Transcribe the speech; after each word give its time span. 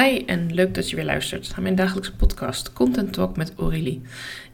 Hi 0.00 0.24
en 0.26 0.54
leuk 0.54 0.74
dat 0.74 0.90
je 0.90 0.96
weer 0.96 1.04
luistert 1.04 1.50
naar 1.50 1.62
mijn 1.62 1.74
dagelijkse 1.74 2.14
podcast 2.14 2.72
Content 2.72 3.12
Talk 3.12 3.36
met 3.36 3.52
Aurélie. 3.56 4.02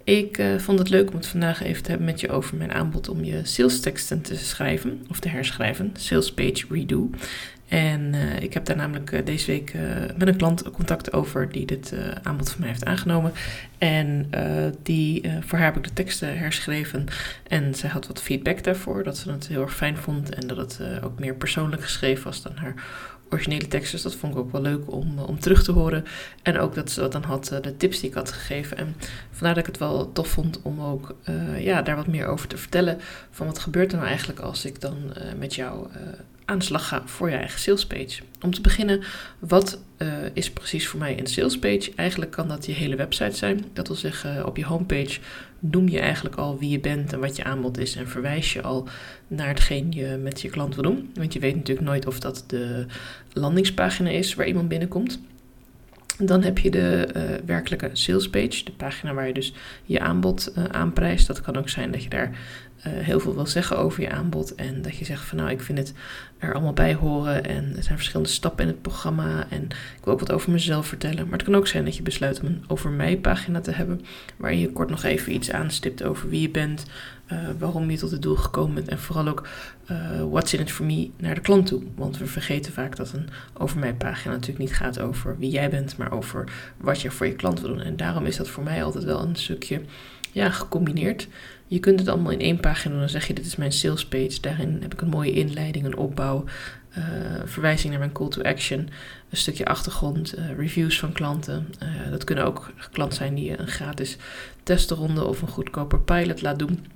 Ik 0.04 0.38
uh, 0.38 0.58
vond 0.58 0.78
het 0.78 0.88
leuk 0.88 1.10
om 1.10 1.16
het 1.16 1.26
vandaag 1.26 1.62
even 1.62 1.82
te 1.82 1.88
hebben 1.88 2.06
met 2.06 2.20
je 2.20 2.30
over 2.30 2.56
mijn 2.56 2.72
aanbod 2.72 3.08
om 3.08 3.24
je 3.24 3.40
sales 3.44 3.80
teksten 3.80 4.22
te 4.22 4.36
schrijven 4.36 5.04
of 5.08 5.20
te 5.20 5.28
herschrijven, 5.28 5.90
sales 5.96 6.32
page 6.32 6.64
redo. 6.70 7.10
En 7.70 8.14
uh, 8.14 8.40
ik 8.40 8.54
heb 8.54 8.64
daar 8.64 8.76
namelijk 8.76 9.10
uh, 9.10 9.24
deze 9.24 9.46
week 9.46 9.74
uh, 9.74 9.82
met 10.16 10.28
een 10.28 10.36
klant 10.36 10.70
contact 10.70 11.12
over 11.12 11.52
die 11.52 11.66
dit 11.66 11.94
aanbod 12.22 12.50
van 12.50 12.60
mij 12.60 12.68
heeft 12.68 12.84
aangenomen. 12.84 13.32
En 13.78 14.30
die, 14.82 15.30
voor 15.40 15.58
haar 15.58 15.66
heb 15.66 15.76
ik 15.76 15.84
de 15.84 15.92
teksten 15.92 16.38
herschreven. 16.38 17.06
En 17.48 17.74
zij 17.74 17.90
had 17.90 18.06
wat 18.06 18.22
feedback 18.22 18.64
daarvoor, 18.64 19.04
dat 19.04 19.16
ze 19.16 19.30
het 19.30 19.48
heel 19.48 19.62
erg 19.62 19.76
fijn 19.76 19.96
vond. 19.96 20.34
En 20.34 20.46
dat 20.46 20.56
het 20.56 20.80
ook 21.02 21.18
meer 21.18 21.34
persoonlijk 21.34 21.82
geschreven 21.82 22.24
was 22.24 22.42
dan 22.42 22.56
haar 22.56 22.74
originele 23.30 23.68
tekst. 23.68 23.92
Dus 23.92 24.02
dat 24.02 24.14
vond 24.14 24.32
ik 24.32 24.38
ook 24.38 24.52
wel 24.52 24.62
leuk 24.62 24.92
om, 24.92 25.18
om 25.18 25.40
terug 25.40 25.62
te 25.62 25.72
horen. 25.72 26.04
En 26.42 26.58
ook 26.58 26.74
dat 26.74 26.90
ze 26.90 27.08
dan 27.08 27.22
had, 27.22 27.58
de 27.62 27.76
tips 27.76 28.00
die 28.00 28.08
ik 28.08 28.14
had 28.14 28.32
gegeven. 28.32 28.76
En 28.76 28.96
vandaar 29.30 29.54
dat 29.54 29.66
ik 29.66 29.70
het 29.72 29.78
wel 29.78 30.12
tof 30.12 30.28
vond 30.28 30.62
om 30.62 30.80
ook 30.80 31.16
ja, 31.58 31.82
daar 31.82 31.96
wat 31.96 32.06
meer 32.06 32.26
over 32.26 32.48
te 32.48 32.56
vertellen. 32.56 32.98
Van 33.30 33.46
wat 33.46 33.58
gebeurt 33.58 33.90
er 33.90 33.96
nou 33.96 34.08
eigenlijk 34.08 34.40
als 34.40 34.64
ik 34.64 34.80
dan 34.80 34.96
met 35.38 35.54
jou 35.54 35.88
aan 36.50 36.62
voor 37.04 37.30
je 37.30 37.36
eigen 37.36 37.60
salespage. 37.60 38.22
Om 38.40 38.54
te 38.54 38.60
beginnen, 38.60 39.02
wat 39.38 39.82
uh, 39.98 40.08
is 40.32 40.50
precies 40.50 40.88
voor 40.88 40.98
mij 40.98 41.18
een 41.18 41.26
salespage? 41.26 41.92
Eigenlijk 41.96 42.30
kan 42.30 42.48
dat 42.48 42.66
je 42.66 42.72
hele 42.72 42.96
website 42.96 43.36
zijn. 43.36 43.64
Dat 43.72 43.86
wil 43.86 43.96
zeggen, 43.96 44.46
op 44.46 44.56
je 44.56 44.64
homepage 44.64 45.20
noem 45.58 45.88
je 45.88 46.00
eigenlijk 46.00 46.36
al 46.36 46.58
wie 46.58 46.70
je 46.70 46.80
bent 46.80 47.12
en 47.12 47.20
wat 47.20 47.36
je 47.36 47.44
aanbod 47.44 47.78
is. 47.78 47.96
En 47.96 48.08
verwijs 48.08 48.52
je 48.52 48.62
al 48.62 48.88
naar 49.26 49.48
hetgeen 49.48 49.92
je 49.92 50.18
met 50.22 50.40
je 50.40 50.50
klant 50.50 50.74
wil 50.74 50.84
doen. 50.84 51.10
Want 51.14 51.32
je 51.32 51.38
weet 51.38 51.56
natuurlijk 51.56 51.86
nooit 51.86 52.06
of 52.06 52.20
dat 52.20 52.44
de 52.46 52.86
landingspagina 53.32 54.10
is 54.10 54.34
waar 54.34 54.46
iemand 54.46 54.68
binnenkomt. 54.68 55.20
Dan 56.18 56.42
heb 56.42 56.58
je 56.58 56.70
de 56.70 57.08
uh, 57.16 57.22
werkelijke 57.46 57.90
salespage, 57.92 58.64
de 58.64 58.72
pagina 58.72 59.14
waar 59.14 59.26
je 59.26 59.32
dus 59.32 59.52
je 59.84 60.00
aanbod 60.00 60.52
uh, 60.58 60.64
aanprijst. 60.64 61.26
Dat 61.26 61.40
kan 61.40 61.56
ook 61.56 61.68
zijn 61.68 61.90
dat 61.90 62.02
je 62.02 62.08
daar 62.08 62.38
heel 62.88 63.20
veel 63.20 63.34
wil 63.34 63.46
zeggen 63.46 63.78
over 63.78 64.02
je 64.02 64.10
aanbod. 64.10 64.54
En 64.54 64.82
dat 64.82 64.96
je 64.96 65.04
zegt 65.04 65.24
van 65.24 65.38
nou, 65.38 65.50
ik 65.50 65.60
vind 65.60 65.78
het 65.78 65.92
er 66.38 66.52
allemaal 66.52 66.72
bij 66.72 66.94
horen. 66.94 67.44
En 67.44 67.72
er 67.76 67.82
zijn 67.82 67.96
verschillende 67.96 68.32
stappen 68.32 68.64
in 68.64 68.70
het 68.70 68.82
programma. 68.82 69.46
En 69.48 69.62
ik 69.62 70.04
wil 70.04 70.12
ook 70.12 70.20
wat 70.20 70.32
over 70.32 70.52
mezelf 70.52 70.86
vertellen. 70.86 71.24
Maar 71.24 71.38
het 71.38 71.42
kan 71.42 71.54
ook 71.54 71.66
zijn 71.66 71.84
dat 71.84 71.96
je 71.96 72.02
besluit 72.02 72.40
om 72.40 72.46
een 72.46 72.64
over 72.66 72.90
mij 72.90 73.16
pagina 73.16 73.60
te 73.60 73.70
hebben. 73.70 74.00
Waarin 74.36 74.58
je 74.58 74.72
kort 74.72 74.90
nog 74.90 75.02
even 75.02 75.34
iets 75.34 75.50
aanstipt 75.50 76.02
over 76.02 76.28
wie 76.28 76.40
je 76.40 76.50
bent. 76.50 76.84
Uh, 77.32 77.38
waarom 77.58 77.90
je 77.90 77.98
tot 77.98 78.10
het 78.10 78.22
doel 78.22 78.36
gekomen 78.36 78.74
bent. 78.74 78.88
En 78.88 78.98
vooral 78.98 79.28
ook 79.28 79.48
uh, 79.90 79.98
what's 80.30 80.52
in 80.52 80.60
it 80.60 80.72
for 80.72 80.86
me 80.86 81.10
naar 81.16 81.34
de 81.34 81.40
klant 81.40 81.66
toe. 81.66 81.82
Want 81.94 82.18
we 82.18 82.26
vergeten 82.26 82.72
vaak 82.72 82.96
dat 82.96 83.12
een 83.12 83.28
over 83.54 83.78
mij 83.78 83.94
pagina 83.94 84.32
natuurlijk 84.32 84.58
niet 84.58 84.74
gaat 84.74 85.00
over 85.00 85.38
wie 85.38 85.50
jij 85.50 85.70
bent. 85.70 85.96
Maar 85.96 86.12
over 86.12 86.44
wat 86.76 87.00
je 87.00 87.10
voor 87.10 87.26
je 87.26 87.34
klant 87.34 87.60
wil 87.60 87.68
doen. 87.68 87.80
En 87.80 87.96
daarom 87.96 88.26
is 88.26 88.36
dat 88.36 88.48
voor 88.48 88.62
mij 88.62 88.84
altijd 88.84 89.04
wel 89.04 89.22
een 89.22 89.36
stukje 89.36 89.80
ja, 90.32 90.50
gecombineerd. 90.50 91.28
Je 91.66 91.78
kunt 91.78 91.98
het 91.98 92.08
allemaal 92.08 92.32
in 92.32 92.40
één 92.40 92.60
pagina 92.60 92.90
doen. 92.90 93.00
Dan 93.00 93.08
zeg 93.08 93.26
je, 93.26 93.34
dit 93.34 93.46
is 93.46 93.56
mijn 93.56 93.72
sales 93.72 94.06
page. 94.06 94.40
Daarin 94.40 94.78
heb 94.82 94.92
ik 94.92 95.00
een 95.00 95.08
mooie 95.08 95.32
inleiding, 95.32 95.84
een 95.84 95.96
opbouw, 95.96 96.44
uh, 96.98 97.04
verwijzing 97.44 97.90
naar 97.90 97.98
mijn 97.98 98.12
call 98.12 98.28
to 98.28 98.42
action, 98.42 98.78
een 99.30 99.36
stukje 99.36 99.64
achtergrond, 99.64 100.38
uh, 100.38 100.44
reviews 100.56 100.98
van 100.98 101.12
klanten. 101.12 101.68
Uh, 101.82 102.10
dat 102.10 102.24
kunnen 102.24 102.44
ook 102.44 102.72
klanten 102.92 103.16
zijn 103.16 103.34
die 103.34 103.60
een 103.60 103.68
gratis 103.68 104.16
testenronde 104.62 105.24
of 105.24 105.42
een 105.42 105.48
goedkoper 105.48 106.00
pilot 106.00 106.42
laat 106.42 106.58
doen. 106.58 106.86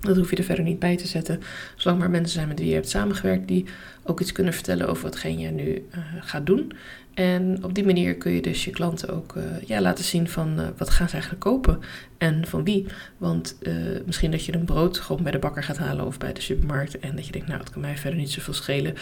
Dat 0.00 0.16
hoef 0.16 0.30
je 0.30 0.36
er 0.36 0.44
verder 0.44 0.64
niet 0.64 0.78
bij 0.78 0.96
te 0.96 1.06
zetten. 1.06 1.40
Zolang 1.76 2.00
maar 2.00 2.10
mensen 2.10 2.34
zijn 2.34 2.48
met 2.48 2.58
wie 2.58 2.68
je 2.68 2.74
hebt 2.74 2.88
samengewerkt 2.88 3.48
die 3.48 3.64
ook 4.04 4.20
iets 4.20 4.32
kunnen 4.32 4.52
vertellen 4.54 4.88
over 4.88 5.02
watgeen 5.02 5.38
je 5.38 5.50
nu 5.50 5.88
gaat 6.20 6.46
doen. 6.46 6.72
En 7.14 7.64
op 7.64 7.74
die 7.74 7.84
manier 7.84 8.14
kun 8.14 8.32
je 8.32 8.42
dus 8.42 8.64
je 8.64 8.70
klanten 8.70 9.08
ook 9.08 9.34
uh, 9.36 9.42
ja, 9.66 9.80
laten 9.80 10.04
zien 10.04 10.28
van 10.28 10.60
uh, 10.60 10.66
wat 10.76 10.90
gaan 10.90 11.06
ze 11.06 11.12
eigenlijk 11.12 11.42
kopen 11.42 11.80
en 12.18 12.46
van 12.46 12.64
wie. 12.64 12.86
Want 13.16 13.58
misschien 14.06 14.30
dat 14.30 14.44
je 14.44 14.54
een 14.54 14.64
brood 14.64 14.98
gewoon 14.98 15.22
bij 15.22 15.32
de 15.32 15.38
bakker 15.38 15.62
gaat 15.62 15.78
halen 15.78 16.06
of 16.06 16.18
bij 16.18 16.32
de 16.32 16.40
supermarkt 16.40 16.98
en 16.98 17.16
dat 17.16 17.26
je 17.26 17.32
denkt, 17.32 17.46
nou 17.46 17.60
het 17.60 17.70
kan 17.70 17.80
mij 17.80 17.96
verder 17.96 18.18
niet 18.18 18.30
zoveel 18.30 18.54
schelen 18.54 18.94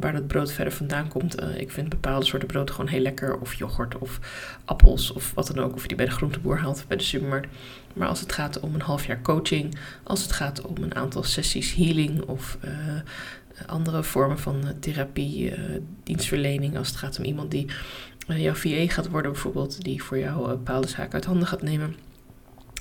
waar 0.00 0.12
dat 0.12 0.26
brood 0.26 0.52
verder 0.52 0.72
vandaan 0.72 1.08
komt. 1.08 1.42
ik 1.56 1.70
vind 1.70 1.88
bepaalde 1.88 2.26
soorten 2.26 2.48
brood 2.48 2.70
gewoon 2.70 2.90
heel 2.90 3.00
lekker 3.00 3.38
of 3.38 3.54
yoghurt 3.54 3.98
of 3.98 4.20
appels 4.64 5.12
of 5.12 5.32
wat 5.34 5.46
dan 5.46 5.64
ook. 5.64 5.74
Of 5.74 5.82
je 5.82 5.88
die 5.88 5.96
bij 5.96 6.06
de 6.06 6.12
groenteboer 6.12 6.58
haalt 6.58 6.76
of 6.76 6.86
bij 6.86 6.96
de 6.96 7.02
supermarkt. 7.02 7.48
Maar 7.94 8.08
als 8.08 8.20
het 8.20 8.32
gaat 8.32 8.60
om 8.60 8.74
een 8.74 8.80
half 8.80 9.06
jaar 9.06 9.22
coaching, 9.22 9.78
als 10.02 10.22
het 10.22 10.32
gaat 10.32 10.60
om 10.62 10.74
een 10.80 10.94
aantal 10.94 11.22
sessies 11.22 11.74
healing 11.74 12.22
of 12.22 12.58
andere 13.66 14.02
vormen 14.02 14.38
van 14.38 14.60
uh, 14.64 14.70
therapie, 14.80 15.50
uh, 15.50 15.58
dienstverlening, 16.02 16.76
als 16.76 16.88
het 16.88 16.96
gaat 16.96 17.18
om 17.18 17.24
iemand 17.24 17.50
die 17.50 17.66
jouw 18.26 18.54
VA 18.54 18.86
gaat 18.86 19.08
worden 19.08 19.32
bijvoorbeeld, 19.32 19.84
die 19.84 20.02
voor 20.02 20.18
jou 20.18 20.48
bepaalde 20.48 20.88
zaken 20.88 21.12
uit 21.12 21.24
handen 21.24 21.46
gaat 21.46 21.62
nemen, 21.62 21.94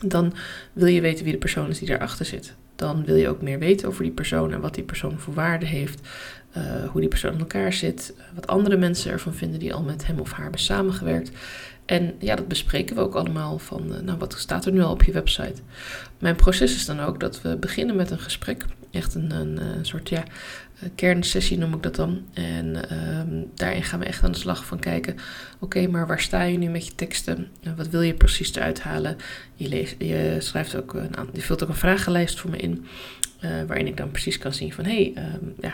dan 0.05 0.33
wil 0.73 0.87
je 0.87 1.01
weten 1.01 1.23
wie 1.23 1.33
de 1.33 1.39
persoon 1.39 1.69
is 1.69 1.79
die 1.79 1.87
daarachter 1.87 2.25
zit. 2.25 2.55
Dan 2.75 3.05
wil 3.05 3.15
je 3.15 3.29
ook 3.29 3.41
meer 3.41 3.59
weten 3.59 3.87
over 3.87 4.03
die 4.03 4.11
persoon 4.11 4.53
en 4.53 4.61
wat 4.61 4.73
die 4.73 4.83
persoon 4.83 5.19
voor 5.19 5.33
waarde 5.33 5.65
heeft, 5.65 6.07
hoe 6.91 7.01
die 7.01 7.09
persoon 7.09 7.33
in 7.33 7.39
elkaar 7.39 7.73
zit, 7.73 8.13
wat 8.33 8.47
andere 8.47 8.77
mensen 8.77 9.11
ervan 9.11 9.33
vinden 9.33 9.59
die 9.59 9.73
al 9.73 9.83
met 9.83 10.07
hem 10.07 10.19
of 10.19 10.31
haar 10.31 10.41
hebben 10.41 10.59
samengewerkt. 10.59 11.31
En 11.85 12.13
ja, 12.19 12.35
dat 12.35 12.47
bespreken 12.47 12.95
we 12.95 13.01
ook 13.01 13.15
allemaal 13.15 13.59
van, 13.59 14.03
nou, 14.03 14.17
wat 14.17 14.35
staat 14.37 14.65
er 14.65 14.71
nu 14.71 14.81
al 14.81 14.91
op 14.91 15.03
je 15.03 15.11
website? 15.11 15.61
Mijn 16.19 16.35
proces 16.35 16.75
is 16.75 16.85
dan 16.85 16.99
ook 16.99 17.19
dat 17.19 17.41
we 17.41 17.57
beginnen 17.57 17.95
met 17.95 18.11
een 18.11 18.19
gesprek. 18.19 18.65
Echt 18.95 19.15
een, 19.15 19.31
een, 19.31 19.57
een 19.57 19.85
soort, 19.85 20.09
ja, 20.09 20.23
kernsessie 20.95 21.57
noem 21.57 21.73
ik 21.73 21.83
dat 21.83 21.95
dan. 21.95 22.25
En 22.33 22.93
um, 23.19 23.51
daarin 23.53 23.83
gaan 23.83 23.99
we 23.99 24.05
echt 24.05 24.23
aan 24.23 24.31
de 24.31 24.37
slag 24.37 24.65
van 24.65 24.79
kijken, 24.79 25.15
oké, 25.59 25.87
maar 25.87 26.07
waar 26.07 26.21
sta 26.21 26.43
je 26.43 26.57
nu 26.57 26.69
met 26.69 26.87
je 26.87 26.95
teksten? 26.95 27.47
Wat 27.75 27.87
wil 27.87 28.01
je 28.01 28.13
precies 28.13 28.55
eruit 28.55 28.81
halen? 28.81 29.17
Je, 29.53 29.95
je 29.97 30.35
schrijft 30.39 30.75
ook, 30.75 30.93
een, 30.93 31.11
je 31.33 31.41
vult 31.41 31.63
ook 31.63 31.69
een 31.69 31.75
vragenlijst 31.75 32.39
voor 32.39 32.49
me 32.49 32.57
in, 32.57 32.85
waarin 33.67 33.87
ik 33.87 33.97
dan 33.97 34.11
precies 34.11 34.37
kan 34.37 34.53
zien 34.53 34.73
van, 34.73 34.85
hé, 34.85 35.11
hey, 35.13 35.23
um, 35.33 35.53
ja, 35.59 35.73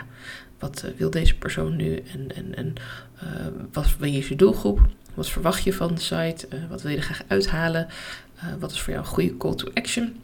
wat 0.58 0.84
wil 0.96 1.10
deze 1.10 1.34
persoon 1.34 1.76
nu 1.76 1.96
en, 1.96 2.36
en, 2.36 2.54
en 2.56 2.74
wat 3.72 3.96
wil 3.98 4.08
je 4.08 4.26
je 4.28 4.36
doelgroep? 4.36 4.88
Wat 5.14 5.28
verwacht 5.28 5.62
je 5.62 5.72
van 5.72 5.94
de 5.94 6.00
site? 6.00 6.48
Wat 6.68 6.82
wil 6.82 6.90
je 6.90 6.96
er 6.96 7.02
graag 7.02 7.22
uithalen? 7.28 7.86
Wat 8.58 8.72
is 8.72 8.80
voor 8.80 8.92
jou 8.92 9.04
een 9.04 9.10
goede 9.10 9.36
call 9.36 9.54
to 9.54 9.70
action? 9.74 10.14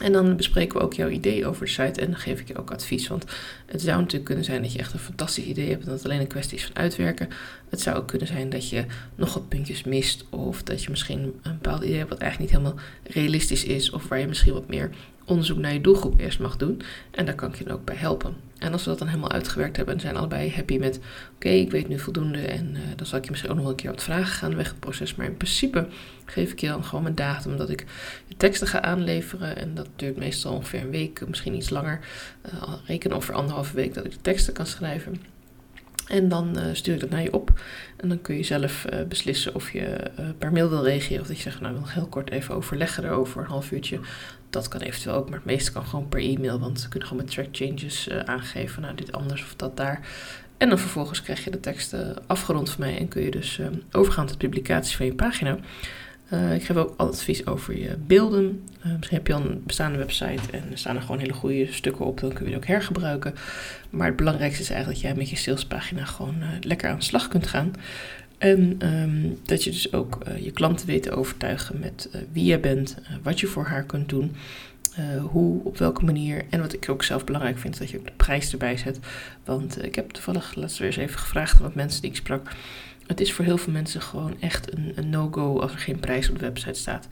En 0.00 0.12
dan 0.12 0.36
bespreken 0.36 0.78
we 0.78 0.84
ook 0.84 0.94
jouw 0.94 1.08
idee 1.08 1.46
over 1.46 1.64
de 1.64 1.70
site 1.70 2.00
en 2.00 2.10
dan 2.10 2.20
geef 2.20 2.40
ik 2.40 2.48
je 2.48 2.58
ook 2.58 2.70
advies. 2.70 3.08
Want 3.08 3.24
het 3.66 3.80
zou 3.80 3.96
natuurlijk 3.96 4.24
kunnen 4.24 4.44
zijn 4.44 4.62
dat 4.62 4.72
je 4.72 4.78
echt 4.78 4.92
een 4.92 4.98
fantastisch 4.98 5.44
idee 5.44 5.68
hebt 5.68 5.80
en 5.80 5.88
dat 5.88 5.96
het 5.96 6.04
alleen 6.04 6.20
een 6.20 6.26
kwestie 6.26 6.58
is 6.58 6.64
van 6.64 6.76
uitwerken. 6.76 7.28
Het 7.68 7.80
zou 7.80 7.96
ook 7.96 8.06
kunnen 8.06 8.26
zijn 8.26 8.50
dat 8.50 8.68
je 8.68 8.84
nog 9.14 9.34
wat 9.34 9.48
puntjes 9.48 9.84
mist 9.84 10.24
of 10.30 10.62
dat 10.62 10.82
je 10.82 10.90
misschien 10.90 11.20
een 11.42 11.58
bepaald 11.60 11.82
idee 11.82 11.96
hebt 11.96 12.10
wat 12.10 12.18
eigenlijk 12.18 12.52
niet 12.52 12.60
helemaal 12.60 12.84
realistisch 13.02 13.64
is 13.64 13.90
of 13.90 14.08
waar 14.08 14.18
je 14.18 14.26
misschien 14.26 14.52
wat 14.52 14.68
meer 14.68 14.90
onderzoek 15.30 15.58
naar 15.58 15.72
je 15.72 15.80
doelgroep 15.80 16.20
eerst 16.20 16.38
mag 16.38 16.56
doen. 16.56 16.82
En 17.10 17.24
daar 17.24 17.34
kan 17.34 17.48
ik 17.48 17.58
je 17.58 17.64
dan 17.64 17.74
ook 17.74 17.84
bij 17.84 17.96
helpen. 17.96 18.34
En 18.58 18.72
als 18.72 18.84
we 18.84 18.90
dat 18.90 18.98
dan 18.98 19.08
helemaal 19.08 19.30
uitgewerkt 19.30 19.76
hebben 19.76 19.94
en 19.94 20.00
zijn 20.00 20.16
allebei 20.16 20.52
happy 20.52 20.78
met: 20.78 21.00
oké, 21.34 21.48
ik 21.48 21.70
weet 21.70 21.88
nu 21.88 21.98
voldoende. 21.98 22.38
En 22.38 22.70
uh, 22.74 22.80
dan 22.96 23.06
zal 23.06 23.18
ik 23.18 23.24
je 23.24 23.30
misschien 23.30 23.50
ook 23.50 23.56
nog 23.56 23.64
wel 23.64 23.74
een 23.74 23.80
keer 23.80 23.90
wat 23.90 24.02
vragen 24.02 24.32
gaan 24.32 24.56
weg 24.56 24.68
het 24.68 24.80
proces. 24.80 25.14
Maar 25.14 25.26
in 25.26 25.36
principe 25.36 25.88
geef 26.24 26.52
ik 26.52 26.60
je 26.60 26.66
dan 26.66 26.84
gewoon 26.84 27.02
mijn 27.02 27.14
datum 27.14 27.56
dat 27.56 27.70
ik 27.70 27.86
je 28.26 28.36
teksten 28.36 28.66
ga 28.66 28.82
aanleveren. 28.82 29.56
En 29.56 29.74
dat 29.74 29.88
duurt 29.96 30.16
meestal 30.16 30.54
ongeveer 30.54 30.80
een 30.80 30.90
week, 30.90 31.28
misschien 31.28 31.54
iets 31.54 31.70
langer. 31.70 32.00
Uh, 32.54 32.74
reken 32.86 33.12
over 33.12 33.34
anderhalve 33.34 33.74
week 33.74 33.94
dat 33.94 34.04
ik 34.04 34.10
de 34.10 34.20
teksten 34.20 34.52
kan 34.52 34.66
schrijven. 34.66 35.39
En 36.10 36.28
dan 36.28 36.58
uh, 36.58 36.64
stuur 36.72 36.94
ik 36.94 37.00
dat 37.00 37.10
naar 37.10 37.22
je 37.22 37.32
op. 37.32 37.60
En 37.96 38.08
dan 38.08 38.20
kun 38.20 38.36
je 38.36 38.42
zelf 38.42 38.86
uh, 38.92 39.02
beslissen 39.02 39.54
of 39.54 39.72
je 39.72 40.10
uh, 40.20 40.26
per 40.38 40.52
mail 40.52 40.68
wil 40.68 40.84
reageren. 40.84 41.20
Of 41.20 41.26
dat 41.26 41.36
je 41.36 41.42
zegt, 41.42 41.60
nou, 41.60 41.72
ik 41.72 41.78
wil 41.78 41.86
nog 41.86 41.94
heel 41.94 42.06
kort 42.06 42.30
even 42.30 42.54
overleggen 42.54 43.04
erover, 43.04 43.40
een 43.40 43.48
half 43.48 43.70
uurtje. 43.70 44.00
Dat 44.50 44.68
kan 44.68 44.80
eventueel 44.80 45.14
ook, 45.14 45.28
maar 45.28 45.38
het 45.38 45.46
meeste 45.46 45.72
kan 45.72 45.86
gewoon 45.86 46.08
per 46.08 46.20
e-mail. 46.20 46.58
Want 46.58 46.82
we 46.82 46.88
kunnen 46.88 47.08
gewoon 47.08 47.24
met 47.24 47.32
track 47.32 47.48
changes 47.52 48.10
aangeven. 48.24 48.82
Nou, 48.82 48.94
dit 48.94 49.12
anders 49.12 49.42
of 49.42 49.54
dat 49.56 49.76
daar. 49.76 50.08
En 50.56 50.68
dan 50.68 50.78
vervolgens 50.78 51.22
krijg 51.22 51.44
je 51.44 51.50
de 51.50 51.60
teksten 51.60 52.16
afgerond 52.26 52.70
van 52.70 52.80
mij. 52.80 52.98
En 52.98 53.08
kun 53.08 53.22
je 53.22 53.30
dus 53.30 53.60
overgaan 53.92 54.26
tot 54.26 54.38
publicatie 54.38 54.96
van 54.96 55.06
je 55.06 55.14
pagina. 55.14 55.58
Uh, 56.32 56.54
ik 56.54 56.64
geef 56.64 56.76
ook 56.76 56.94
advies 56.96 57.46
over 57.46 57.78
je 57.78 57.96
beelden. 58.06 58.62
Uh, 58.86 58.92
misschien 58.96 59.16
heb 59.16 59.26
je 59.26 59.34
al 59.34 59.40
een 59.40 59.62
bestaande 59.66 59.98
website 59.98 60.50
en 60.50 60.62
er 60.70 60.78
staan 60.78 60.96
er 60.96 61.02
gewoon 61.02 61.20
hele 61.20 61.32
goede 61.32 61.72
stukken 61.72 62.04
op. 62.04 62.20
Dan 62.20 62.32
kun 62.32 62.40
je 62.40 62.46
die 62.46 62.56
ook 62.56 62.66
hergebruiken. 62.66 63.34
Maar 63.90 64.06
het 64.06 64.16
belangrijkste 64.16 64.62
is 64.62 64.70
eigenlijk 64.70 65.00
dat 65.00 65.10
jij 65.10 65.18
met 65.18 65.30
je 65.30 65.36
salespagina 65.36 66.04
gewoon 66.04 66.36
uh, 66.40 66.48
lekker 66.60 66.90
aan 66.90 66.98
de 66.98 67.04
slag 67.04 67.28
kunt 67.28 67.46
gaan. 67.46 67.72
En 68.38 68.86
um, 68.92 69.38
dat 69.44 69.64
je 69.64 69.70
dus 69.70 69.92
ook 69.92 70.18
je 70.40 70.50
klanten 70.50 70.86
weet 70.86 71.02
te 71.02 71.10
overtuigen 71.10 71.78
met 71.78 72.08
wie 72.32 72.44
je 72.44 72.58
bent, 72.58 72.96
wat 73.22 73.40
je 73.40 73.46
voor 73.46 73.64
haar 73.64 73.84
kunt 73.84 74.08
doen. 74.08 74.34
hoe, 75.30 75.64
op 75.64 75.78
welke 75.78 76.04
manier. 76.04 76.44
En 76.50 76.60
wat 76.60 76.72
ik 76.72 76.88
ook 76.88 77.02
zelf 77.02 77.24
belangrijk 77.24 77.58
vind, 77.58 77.78
dat 77.78 77.90
je 77.90 77.98
ook 77.98 78.06
de 78.06 78.12
prijs 78.16 78.52
erbij 78.52 78.76
zet. 78.76 78.98
Want 79.44 79.84
ik 79.84 79.94
heb 79.94 80.10
toevallig 80.10 80.54
laatst 80.54 80.78
weer 80.78 80.86
eens 80.86 80.96
even 80.96 81.18
gevraagd 81.18 81.56
aan 81.56 81.62
wat 81.62 81.74
mensen 81.74 82.00
die 82.00 82.10
ik 82.10 82.16
sprak 82.16 82.50
het 83.10 83.20
is 83.20 83.32
voor 83.32 83.44
heel 83.44 83.58
veel 83.58 83.72
mensen 83.72 84.02
gewoon 84.02 84.40
echt 84.40 84.76
een, 84.76 85.10
no-go 85.10 85.58
als 85.60 85.72
er 85.72 85.78
geen 85.78 86.00
prijs 86.00 86.30
op 86.30 86.38
de 86.38 86.44
website 86.44 86.78
staat. 86.78 87.08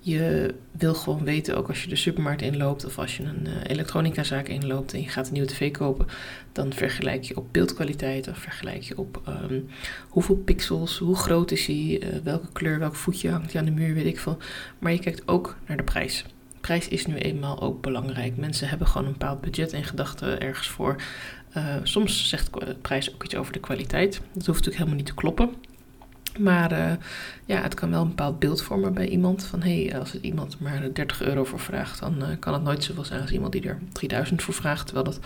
Je 0.00 0.54
wil 0.70 0.94
gewoon 0.94 1.24
weten, 1.24 1.56
ook 1.56 1.68
als 1.68 1.82
je 1.82 1.88
de 1.88 1.96
supermarkt 1.96 2.42
inloopt 2.42 2.84
of 2.84 2.98
als 2.98 3.16
je 3.16 3.22
een 3.22 3.46
uh, 3.46 3.52
elektronicazaak 3.66 4.48
inloopt 4.48 4.92
en 4.92 5.00
je 5.00 5.08
gaat 5.08 5.26
een 5.26 5.32
nieuwe 5.32 5.48
tv 5.48 5.70
kopen, 5.70 6.06
dan 6.52 6.72
vergelijk 6.72 7.22
je 7.22 7.36
op 7.36 7.52
beeldkwaliteit 7.52 8.28
of 8.28 8.38
vergelijk 8.38 8.82
je 8.82 8.98
op 8.98 9.20
ehm, 9.24 9.60
hoeveel 10.08 10.36
pixels, 10.36 10.98
hoe 10.98 11.16
groot 11.16 11.50
is 11.50 11.66
hij, 11.66 12.02
uh, 12.02 12.08
welke 12.22 12.52
kleur, 12.52 12.78
welk 12.78 12.94
voetje 12.94 13.30
hangt 13.30 13.52
hij 13.52 13.60
aan 13.60 13.66
de 13.66 13.72
muur, 13.72 13.94
weet 13.94 14.06
ik 14.06 14.20
veel. 14.20 14.38
Maar 14.78 14.92
je 14.92 14.98
kijkt 14.98 15.28
ook 15.28 15.56
naar 15.66 15.76
de 15.76 15.82
prijs. 15.82 16.24
Prijs 16.64 16.88
is 16.88 17.06
nu 17.06 17.16
eenmaal 17.16 17.60
ook 17.60 17.80
belangrijk. 17.80 18.36
Mensen 18.36 18.68
hebben 18.68 18.86
gewoon 18.86 19.06
een 19.06 19.12
bepaald 19.12 19.40
budget 19.40 19.72
in 19.72 19.84
gedachten 19.84 20.40
ergens 20.40 20.68
voor. 20.68 20.96
Uh, 21.56 21.74
soms 21.82 22.28
zegt 22.28 22.52
de 22.52 22.76
prijs 22.82 23.14
ook 23.14 23.24
iets 23.24 23.34
over 23.34 23.52
de 23.52 23.60
kwaliteit. 23.60 24.12
Dat 24.12 24.46
hoeft 24.46 24.46
natuurlijk 24.46 24.76
helemaal 24.76 24.96
niet 24.96 25.06
te 25.06 25.14
kloppen. 25.14 25.54
Maar 26.38 26.72
uh, 26.72 26.92
ja, 27.44 27.62
het 27.62 27.74
kan 27.74 27.90
wel 27.90 28.02
een 28.02 28.08
bepaald 28.08 28.38
beeld 28.38 28.62
vormen 28.62 28.94
bij 28.94 29.08
iemand. 29.08 29.44
Van 29.44 29.62
hé, 29.62 29.84
hey, 29.84 29.98
als 29.98 30.20
iemand 30.20 30.60
maar 30.60 30.92
30 30.92 31.22
euro 31.22 31.44
voor 31.44 31.60
vraagt, 31.60 32.00
dan 32.00 32.22
uh, 32.22 32.28
kan 32.38 32.52
het 32.52 32.62
nooit 32.62 32.84
zoveel 32.84 33.04
zijn 33.04 33.20
als 33.20 33.32
iemand 33.32 33.52
die 33.52 33.68
er 33.68 33.78
3000 33.92 34.42
voor 34.42 34.54
vraagt. 34.54 34.86
Terwijl 34.86 35.06
dat 35.06 35.20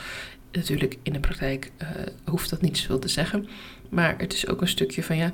natuurlijk 0.52 0.98
in 1.02 1.12
de 1.12 1.20
praktijk 1.20 1.72
hoeft 2.24 2.50
dat 2.50 2.60
niet 2.60 2.78
zoveel 2.78 2.98
te 2.98 3.08
zeggen. 3.08 3.48
Maar 3.88 4.14
het 4.18 4.32
is 4.32 4.48
ook 4.48 4.60
een 4.60 4.68
stukje 4.68 5.02
van 5.02 5.16
ja, 5.16 5.32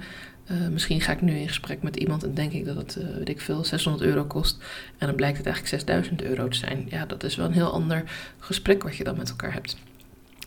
misschien 0.70 1.00
ga 1.00 1.12
ik 1.12 1.20
nu 1.20 1.36
in 1.36 1.48
gesprek 1.48 1.82
met 1.82 1.96
iemand 1.96 2.24
en 2.24 2.34
denk 2.34 2.52
ik 2.52 2.64
dat 2.64 2.76
het, 2.76 2.98
weet 3.16 3.28
ik 3.28 3.40
veel, 3.40 3.64
600 3.64 4.04
euro 4.04 4.24
kost. 4.24 4.58
En 4.98 5.06
dan 5.06 5.16
blijkt 5.16 5.36
het 5.36 5.46
eigenlijk 5.46 5.76
6000 5.82 6.22
euro 6.22 6.48
te 6.48 6.56
zijn. 6.56 6.86
Ja, 6.88 7.06
dat 7.06 7.24
is 7.24 7.36
wel 7.36 7.46
een 7.46 7.52
heel 7.52 7.72
ander 7.72 8.02
gesprek 8.38 8.82
wat 8.82 8.96
je 8.96 9.04
dan 9.04 9.16
met 9.16 9.28
elkaar 9.28 9.52
hebt. 9.52 9.76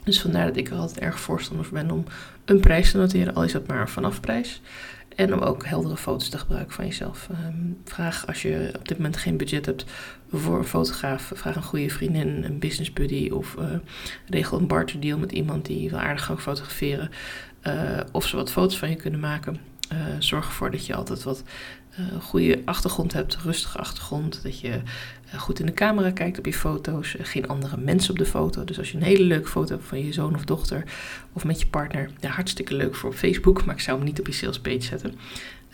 Dus 0.03 0.21
vandaar 0.21 0.45
dat 0.45 0.57
ik 0.57 0.69
er 0.69 0.77
altijd 0.77 0.99
erg 0.99 1.19
voorstander 1.19 1.67
ben 1.71 1.91
om 1.91 2.03
een 2.45 2.59
prijs 2.59 2.91
te 2.91 2.97
noteren, 2.97 3.35
al 3.35 3.43
is 3.43 3.51
dat 3.51 3.67
maar 3.67 3.81
een 3.81 3.87
vanafprijs. 3.87 4.61
En 5.15 5.33
om 5.33 5.39
ook 5.39 5.65
heldere 5.65 5.97
foto's 5.97 6.29
te 6.29 6.37
gebruiken 6.37 6.73
van 6.73 6.85
jezelf. 6.85 7.29
Um, 7.31 7.77
vraag 7.85 8.27
als 8.27 8.41
je 8.41 8.71
op 8.77 8.87
dit 8.87 8.97
moment 8.97 9.17
geen 9.17 9.37
budget 9.37 9.65
hebt 9.65 9.85
voor 10.31 10.57
een 10.57 10.63
fotograaf. 10.63 11.31
Vraag 11.35 11.55
een 11.55 11.63
goede 11.63 11.89
vriendin, 11.89 12.43
een 12.43 12.59
business 12.59 12.93
buddy. 12.93 13.29
Of 13.29 13.55
uh, 13.59 13.65
regel 14.25 14.59
een 14.59 14.67
barter 14.67 14.99
deal 14.99 15.17
met 15.17 15.31
iemand 15.31 15.65
die 15.65 15.89
wel 15.89 15.99
aardig 15.99 16.25
kan 16.25 16.39
fotograferen. 16.39 17.09
Uh, 17.63 17.99
of 18.11 18.27
ze 18.27 18.35
wat 18.35 18.51
foto's 18.51 18.77
van 18.77 18.89
je 18.89 18.95
kunnen 18.95 19.19
maken. 19.19 19.59
Uh, 19.93 19.97
zorg 20.19 20.45
ervoor 20.45 20.71
dat 20.71 20.85
je 20.85 20.95
altijd 20.95 21.23
wat 21.23 21.43
uh, 21.99 22.21
goede 22.21 22.61
achtergrond 22.65 23.13
hebt, 23.13 23.37
rustige 23.37 23.77
achtergrond. 23.77 24.43
Dat 24.43 24.59
je 24.59 24.69
uh, 25.33 25.39
goed 25.39 25.59
in 25.59 25.65
de 25.65 25.73
camera 25.73 26.11
kijkt 26.11 26.37
op 26.37 26.45
je 26.45 26.53
foto's. 26.53 27.15
Geen 27.21 27.47
andere 27.47 27.77
mensen 27.77 28.11
op 28.11 28.17
de 28.17 28.25
foto. 28.25 28.65
Dus 28.65 28.77
als 28.77 28.91
je 28.91 28.97
een 28.97 29.03
hele 29.03 29.23
leuke 29.23 29.49
foto 29.49 29.73
hebt 29.73 29.87
van 29.87 30.05
je 30.05 30.13
zoon 30.13 30.35
of 30.35 30.45
dochter 30.45 30.83
of 31.33 31.45
met 31.45 31.59
je 31.59 31.67
partner, 31.67 32.09
ja, 32.19 32.29
hartstikke 32.29 32.75
leuk 32.75 32.95
voor 32.95 33.09
op 33.09 33.15
Facebook, 33.15 33.65
maar 33.65 33.75
ik 33.75 33.81
zou 33.81 33.97
hem 33.97 34.05
niet 34.05 34.19
op 34.19 34.27
je 34.27 34.33
sales 34.33 34.59
page 34.59 34.81
zetten. 34.81 35.15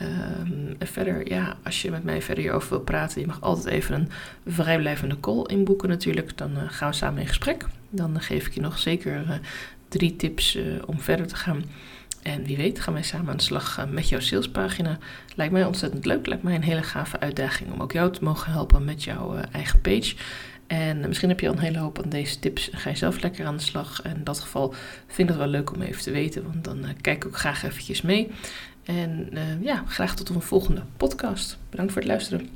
Um, 0.02 0.76
en 0.78 0.88
verder, 0.88 1.30
ja, 1.30 1.58
als 1.64 1.82
je 1.82 1.92
met 1.92 2.04
mij 2.04 2.22
verder 2.22 2.44
hierover 2.44 2.70
wil 2.70 2.80
praten, 2.80 3.22
je 3.22 3.28
mag 3.28 3.42
altijd 3.42 3.66
even 3.66 3.96
een 3.96 4.10
vrijblijvende 4.54 5.20
call 5.20 5.44
inboeken 5.46 5.90
natuurlijk. 5.90 6.38
Dan 6.38 6.52
gaan 6.70 6.90
we 6.90 6.96
samen 6.96 7.22
in 7.22 7.28
gesprek. 7.28 7.66
Dan 7.90 8.22
geef 8.22 8.46
ik 8.46 8.54
je 8.54 8.62
nog 8.62 8.80
zeker 8.80 9.40
drie 9.88 10.16
tips 10.16 10.58
om 10.86 11.00
verder 11.00 11.28
te 11.28 11.36
gaan. 11.36 11.64
En 12.24 12.44
wie 12.44 12.58
weet 12.58 12.80
gaan 12.80 12.94
wij 12.94 13.04
samen 13.04 13.30
aan 13.30 13.38
de 13.38 13.44
slag 13.44 13.86
met 13.90 14.10
jouw 14.10 14.20
salespagina. 14.20 14.98
Lijkt 15.36 15.54
mij 15.54 15.66
ontzettend 15.66 16.06
leuk. 16.06 16.28
Lijkt 16.28 16.44
mij 16.44 16.56
een 16.56 16.64
hele 16.64 16.84
gave 16.84 17.20
uitdaging 17.20 17.72
om 17.72 17.82
ook 17.82 17.92
jou 17.92 18.12
te 18.12 18.24
mogen 18.24 18.52
helpen 18.52 18.86
met 18.86 19.04
jouw 19.04 19.36
eigen 19.52 19.82
page. 19.82 20.16
En 20.68 21.00
misschien 21.08 21.30
heb 21.30 21.40
je 21.40 21.48
al 21.48 21.54
een 21.54 21.60
hele 21.60 21.78
hoop 21.78 22.02
aan 22.04 22.10
deze 22.10 22.40
tips. 22.40 22.70
Ga 22.72 22.90
je 22.90 22.96
zelf 22.96 23.22
lekker 23.22 23.46
aan 23.46 23.58
de 23.58 23.64
slag. 23.64 24.02
En 24.02 24.16
in 24.16 24.24
dat 24.24 24.40
geval 24.40 24.74
vind 25.08 25.18
ik 25.18 25.28
het 25.28 25.38
wel 25.38 25.48
leuk 25.48 25.74
om 25.74 25.82
even 25.82 26.02
te 26.02 26.12
weten. 26.12 26.44
Want 26.44 26.64
dan 26.64 26.86
kijk 27.02 27.18
ik 27.18 27.26
ook 27.26 27.38
graag 27.38 27.64
eventjes 27.64 28.02
mee. 28.02 28.32
En 28.84 29.30
ja, 29.62 29.84
graag 29.88 30.16
tot 30.16 30.30
een 30.30 30.42
volgende 30.42 30.82
podcast. 30.98 31.58
Bedankt 31.70 31.92
voor 31.92 32.02
het 32.02 32.12
luisteren. 32.12 32.50